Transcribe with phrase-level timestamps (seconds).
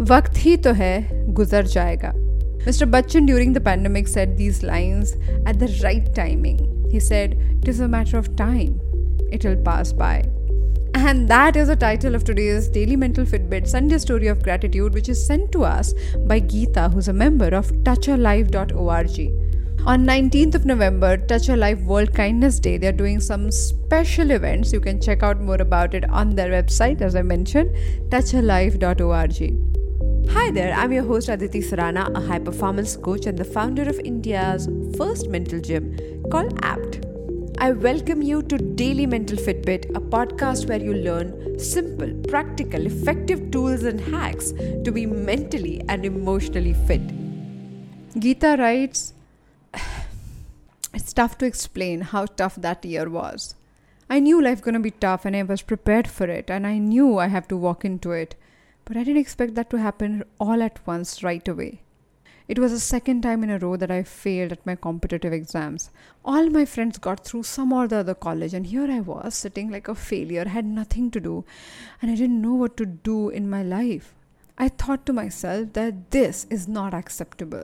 [0.00, 0.94] वक्त ही तो है
[1.34, 2.12] गुजर जाएगा
[2.64, 2.88] Mr.
[2.88, 6.60] Bachchan during the pandemic said these lines at the right timing.
[6.92, 8.80] He said, It is a matter of time,
[9.32, 10.22] it will pass by.
[10.94, 15.08] And that is the title of today's Daily Mental Fitbit Sunday Story of Gratitude, which
[15.08, 15.92] is sent to us
[16.28, 19.32] by Geeta, who's a member of touchalive.org.
[19.84, 24.72] On 19th of November, Touch a Life World Kindness Day, they're doing some special events.
[24.72, 27.74] You can check out more about it on their website, as I mentioned,
[28.10, 29.81] touchalife.org.
[30.30, 33.98] Hi there, I'm your host Aditi Surana, a high performance coach and the founder of
[34.00, 35.96] India's first mental gym
[36.30, 37.04] called APT.
[37.58, 43.50] I welcome you to Daily Mental Fitbit, a podcast where you learn simple, practical, effective
[43.50, 47.02] tools and hacks to be mentally and emotionally fit.
[48.18, 49.14] Geetha writes,
[50.94, 53.54] It's tough to explain how tough that year was.
[54.08, 56.78] I knew life was gonna be tough and I was prepared for it and I
[56.78, 58.34] knew I have to walk into it.
[58.84, 61.82] But I didn't expect that to happen all at once right away.
[62.48, 65.90] It was the second time in a row that I failed at my competitive exams.
[66.24, 69.70] All my friends got through some or the other college, and here I was sitting
[69.70, 71.44] like a failure, had nothing to do,
[72.02, 74.14] and I didn't know what to do in my life.
[74.58, 77.62] I thought to myself that this is not acceptable.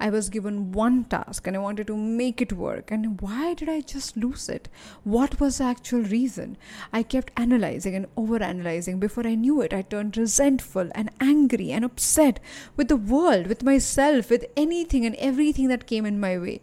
[0.00, 2.90] I was given one task and I wanted to make it work.
[2.90, 4.68] And why did I just lose it?
[5.02, 6.56] What was the actual reason?
[6.92, 9.00] I kept analyzing and overanalyzing.
[9.00, 12.38] Before I knew it, I turned resentful and angry and upset
[12.76, 16.60] with the world, with myself, with anything and everything that came in my way.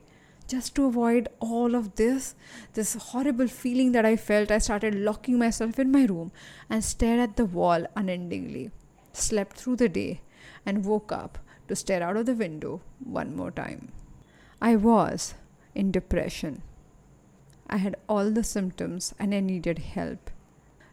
[0.48, 2.36] Just to avoid all of this,
[2.74, 6.32] this horrible feeling that I felt, I started locking myself in my room
[6.70, 8.72] and stared at the wall unendingly.
[9.12, 10.22] Slept through the day
[10.66, 13.92] and woke up to stare out of the window one more time.
[14.62, 15.34] I was
[15.74, 16.62] in depression.
[17.70, 20.30] I had all the symptoms and I needed help.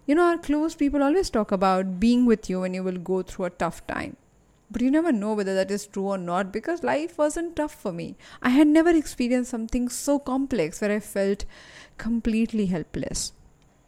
[0.06, 3.22] You know, our close people always talk about being with you when you will go
[3.22, 4.16] through a tough time.
[4.70, 7.92] But you never know whether that is true or not because life wasn't tough for
[7.92, 8.16] me.
[8.42, 11.44] I had never experienced something so complex where I felt
[11.98, 13.34] completely helpless.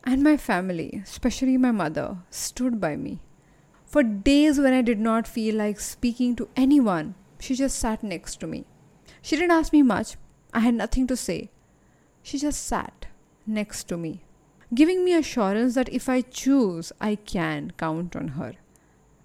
[0.04, 3.20] And my family, especially my mother, stood by me.
[3.94, 8.40] For days, when I did not feel like speaking to anyone, she just sat next
[8.40, 8.64] to me.
[9.22, 10.16] She didn't ask me much,
[10.52, 11.52] I had nothing to say.
[12.20, 13.06] She just sat
[13.46, 14.24] next to me,
[14.74, 18.54] giving me assurance that if I choose, I can count on her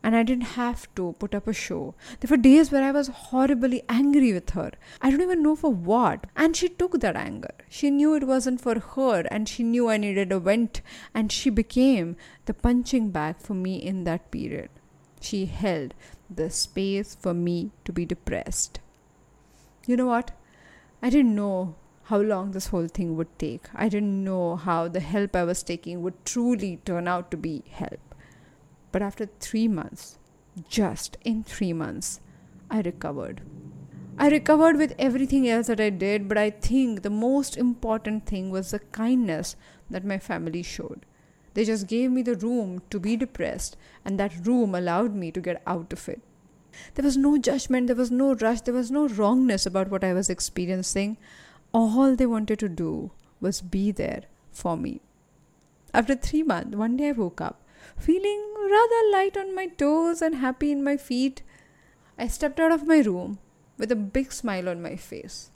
[0.04, 1.96] and I didn't have to put up a show.
[2.20, 4.72] There were days where I was horribly angry with her.
[5.02, 6.26] I don't even know for what.
[6.36, 7.54] And she took that anger.
[7.68, 10.82] She knew it wasn't for her, and she knew I needed a vent,
[11.14, 12.16] and she became
[12.46, 14.70] the punching bag for me in that period.
[15.22, 15.94] She held
[16.30, 18.80] the space for me to be depressed.
[19.86, 20.31] You know what?
[21.02, 23.66] I didn't know how long this whole thing would take.
[23.76, 27.64] I didn't know how the help I was taking would truly turn out to be
[27.70, 28.09] help.
[28.92, 30.18] But after three months,
[30.68, 32.22] just in three months,
[32.70, 33.42] I recovered.
[34.18, 38.50] I recovered with everything else that I did, but I think the most important thing
[38.50, 39.56] was the kindness
[39.90, 41.06] that my family showed.
[41.54, 45.42] They just gave me the room to be depressed, and that room allowed me to
[45.42, 46.22] get out of it.
[46.96, 50.14] There was no judgment, there was no rush, there was no wrongness about what I
[50.14, 51.18] was experiencing.
[51.74, 55.02] All they wanted to do was be there for me.
[55.94, 57.64] After three months, one day I woke up
[57.98, 61.42] feeling rather light on my toes and happy in my feet.
[62.18, 63.40] I stepped out of my room
[63.78, 65.52] with a big smile on my face.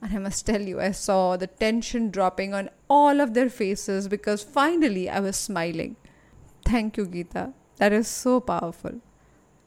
[0.00, 4.06] And I must tell you, I saw the tension dropping on all of their faces
[4.06, 5.96] because finally I was smiling.
[6.64, 7.52] Thank you, Geetha.
[7.76, 9.00] That is so powerful.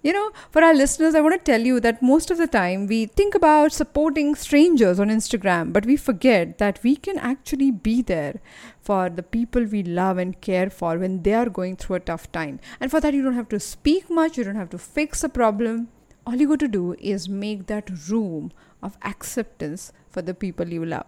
[0.03, 2.87] You know, for our listeners, I want to tell you that most of the time
[2.87, 8.01] we think about supporting strangers on Instagram, but we forget that we can actually be
[8.01, 8.41] there
[8.81, 12.31] for the people we love and care for when they are going through a tough
[12.31, 12.59] time.
[12.79, 15.29] And for that, you don't have to speak much, you don't have to fix a
[15.29, 15.89] problem.
[16.25, 18.51] All you got to do is make that room
[18.81, 21.05] of acceptance for the people you love.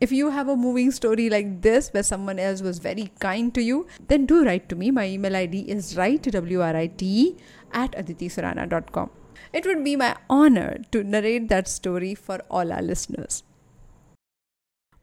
[0.00, 3.62] If you have a moving story like this where someone else was very kind to
[3.62, 4.90] you, then do write to me.
[4.90, 7.36] My email ID is write, W-R-I-T-E,
[7.72, 9.10] at aditisurana.com.
[9.52, 13.44] It would be my honor to narrate that story for all our listeners.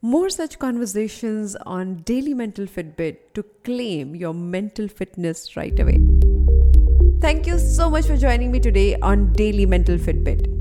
[0.01, 5.99] More such conversations on Daily Mental Fitbit to claim your mental fitness right away.
[7.21, 10.60] Thank you so much for joining me today on Daily Mental Fitbit.